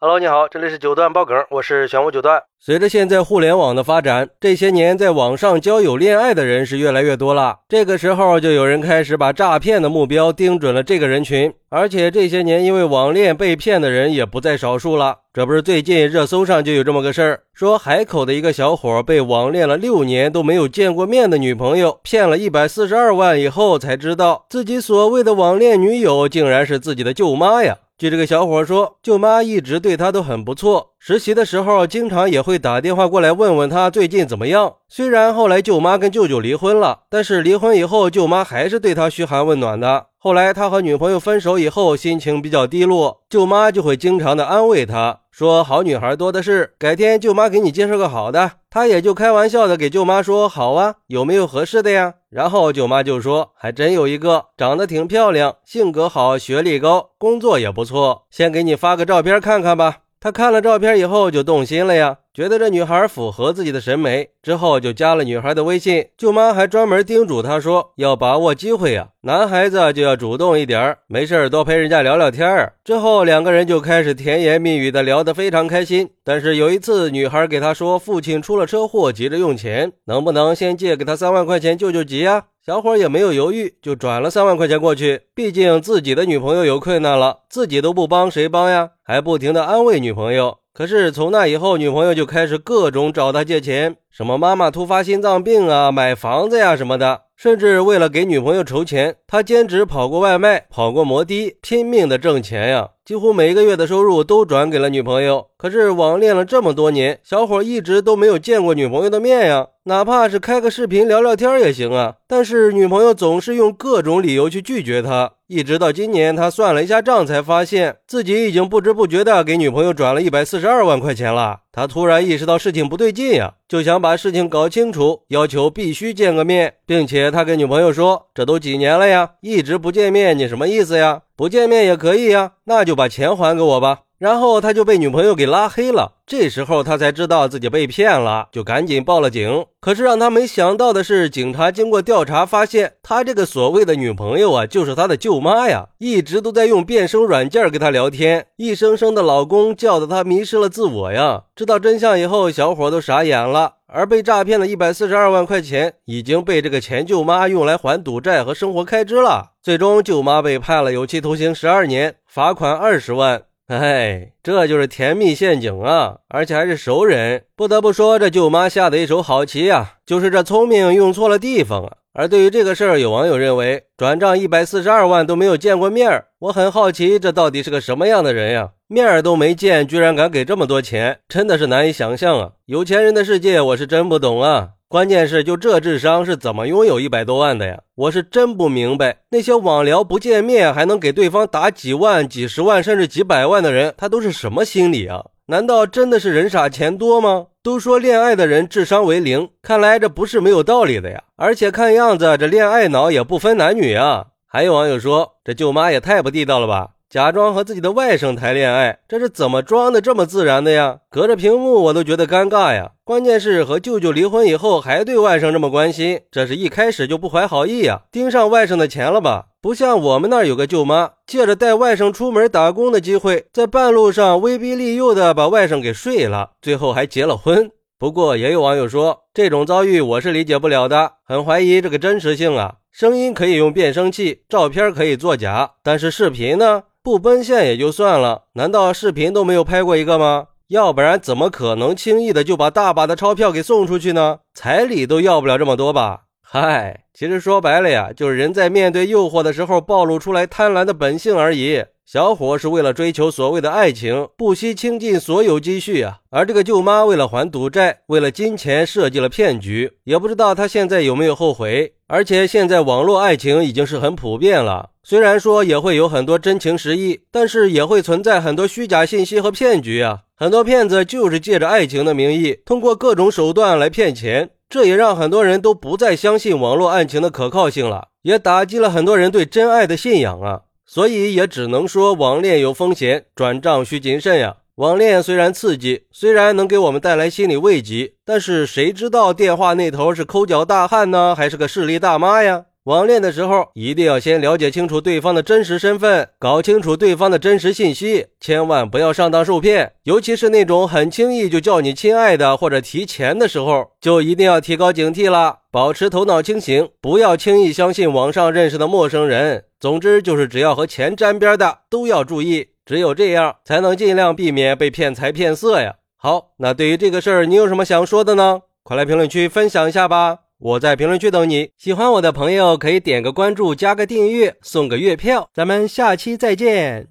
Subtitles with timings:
[0.00, 2.40] Hello，你好，这里是九段爆梗，我是玄武九段。
[2.60, 7.58] 随着现在互联网的发展，这些年在网上交友恋爱的人是越来越多了。
[7.68, 11.52] 这个时候，就有人开始把诈骗的目标盯准了这个人群。
[11.68, 15.16] 而且这些年因为网恋被骗的人也不在少数了。
[15.32, 27.78] 这不是最近热搜上就有这么个事儿，说海口的一个小伙被网恋了六年都没有见过面的女朋友骗了一百四十二万以后，才知道自己所谓的网恋女友竟然是自己的舅妈呀。
[27.98, 34.76] 据这个小伙说，舅妈一直对他都很不错，实习的时候经常也会打电话过来问问他最近怎么样。
[34.88, 40.06] 虽然后来舅妈跟舅舅离婚了，但是离婚以后舅妈还是对他嘘寒问暖的。
[40.16, 45.22] 后来他和女朋友分手以后，心情比较低落，舅妈就会经常的安慰他。
[45.38, 48.50] 说好女孩多的是，改天舅妈给你介绍个好的。
[48.68, 52.14] 他也就开玩笑的给舅妈说好啊，有没有合适的呀？
[52.28, 59.98] 然后舅妈就说还真有一个，长得挺漂亮，性格好，学历高，工作也不错，先给你发个照片看看吧。
[60.18, 62.16] 他看了照片以后就动心了呀。
[62.38, 66.06] 觉得这女孩符合自己的审美，之后就加了女孩的微信。
[66.16, 72.70] 舅妈还专门叮嘱他说，要把握机会呀，男孩子就要主动一点没事多陪人家聊聊天。
[72.84, 76.10] 之后两个人就开始甜言蜜语的聊得非常开心。
[76.22, 82.44] 但是有一次，女孩给他说，父亲出了车祸，急着用钱，能不能先借给他三万块钱救救急呀？
[82.64, 85.22] 小伙也没有犹豫，就转了三万块钱过去。
[85.34, 88.90] 毕竟自己的女朋友有困难了，自己都不帮谁帮呀？
[89.02, 90.58] 还不停的安慰女朋友。
[90.72, 97.22] 可是从那以后，女朋友就开始各种找他借钱，什么妈妈突发心脏病啊，买房子呀什么的。
[97.34, 105.46] 甚至为了给女朋友筹钱，他兼职跑过外卖，跑过摩的，拼命的挣钱呀，几乎每一个月的收入都转给了女朋友。
[105.56, 112.16] 可是网恋了这么多年，小伙一直都没有见过女朋友的面呀，哪怕是开个视频聊聊天也行啊。
[112.26, 121.60] 但是女朋友总是用各种理由去拒绝他，一直到今年，他算了一下账，才发现自己已经不知不觉的给女朋友转了一百四十二万块钱了。
[121.72, 131.22] 他突然意识到事情不对劲呀，就想把事情搞清楚，要求必须见个面，并且他跟女朋友说：“这都几年了呀，一直不见面，你什么意思呀？
[131.38, 136.14] 不见面也可以呀，那就把钱还给我吧。”然后他就被女朋友给拉黑了。
[136.26, 139.64] 这时候他才知道自己被骗了，就赶紧报了警。
[139.78, 151.44] 可是让他没想到的是，警察经过调查发现，他这个所谓的女朋友啊，就是他的舅妈呀，一直都在用变声软件跟他聊天，一声声的老公叫的他迷失了自我呀。
[151.54, 153.74] 知道真相以后，小伙都傻眼了。
[153.90, 159.52] 而被诈骗的一百四十二万块钱，已经被这个前舅妈用来还赌债和生活开支了。
[159.62, 163.42] 最终，舅妈被判了有期徒刑十二年，罚款二十万。
[163.68, 166.18] 哎，这就是甜蜜陷阱啊！
[166.28, 169.96] 而且还是熟人，不得不说，这舅妈下的一手好棋啊！
[170.06, 171.92] 就是这聪明用错了地方啊！
[172.14, 178.70] 而对于这个事儿，有网友认为，转账一百四十二万都没有见过面儿，我很好奇，这到底是个什么样的人呀？
[178.90, 182.52] 面儿都没见，居然敢给这么多钱，真的是难以想象啊！
[182.64, 184.70] 有钱人的世界，我是真不懂啊！
[184.88, 187.80] 关键是，就这智商是怎么拥有一百多万的呀？
[187.96, 195.22] 我是真不明白，那些网聊不见面还能给对方打几万、几十万甚至几百万的人，他都是什么心理啊？
[195.48, 197.48] 难道真的是人傻钱多吗？
[197.62, 201.24] 都说恋爱的人智商为零，看来这不是没有道理的呀。
[201.36, 204.28] 而且看样子，这恋爱脑也不分男女啊。
[204.46, 206.92] 还有网友说，这舅妈也太不地道了吧！
[207.10, 210.98] 假装和自己的外甥谈恋爱，这是怎么装的这么自然的呀？
[211.10, 212.90] 隔着屏幕我都觉得尴尬呀。
[213.02, 218.02] 关键是和舅舅离婚以后还对外甥这么关心，这是一开始就不怀好意呀？
[218.12, 219.46] 盯上外甥的钱了吧？
[219.62, 227.70] 不像我们那儿有个舅妈，借着带外甥出门打工的机会，在半路上威逼利诱的把外甥给睡了，最后还结了婚。
[227.98, 232.74] 不过也有网友说，这种遭遇我是理解不了的，很怀疑这个真实性啊。
[232.92, 236.82] 声音可以用变声器，照片可以作假，但是视频呢？
[237.08, 240.48] 不奔现也就算了，难道视频都没有拍过一个吗？
[240.66, 244.40] 要不然怎么可能轻易的就把大把的钞票给送出去呢？
[244.52, 246.24] 彩礼都要不了这么多吧？
[246.42, 251.82] 嗨，其实说白了呀，就是人在面对诱惑的时候暴露出来贪婪的本性而已。
[252.04, 256.18] 小伙是为了追求所谓的爱情，不惜倾尽所有积蓄啊。
[256.28, 261.94] 而这个舅妈为了还赌债，为了金钱设计了骗局，也不知道她现在有没有后悔。
[262.08, 270.20] 而且现在网络爱情已经是很普遍了，虽然说也会有很多真情实意，但是也会存在很多虚假信息和骗局啊。
[270.34, 280.62] 很多骗子就是借着爱情的名义，通过各种手段来骗钱，这也让很多人都不再相信网络爱情的可靠性了，也打击了很多人对真爱的信仰啊。
[280.86, 284.56] 所以也只能说网恋有风险，转账需谨慎呀。
[284.78, 292.66] 网恋虽然刺激，虽然能给我们带来心理慰藉，但是谁知道电话那头是抠脚大汉呢，还是个势力大妈呀？
[292.84, 299.94] 网恋的时候，一定要先了解清楚对方的真实身份，搞清楚对方的真实信息，千万不要上当受骗。
[300.04, 309.64] 尤其是那种很轻易就叫你亲爱的或者提钱的时候，就一定要提高警惕了，保持头脑清醒，不要轻易相信网上认识的陌生人。
[309.80, 315.96] 总之就是，只要和钱沾边的都要注意，只有这样才能尽量避免被骗财骗色呀。
[316.16, 318.62] 好，那对于这个事儿，你有什么想说的呢？
[318.82, 320.38] 快来评论区分享一下吧！
[320.58, 321.72] 我在评论区等你。
[321.76, 325.50] 喜欢我的朋友可以点个关注，加个订阅，送个月票。
[325.52, 327.08] 咱们下期再见。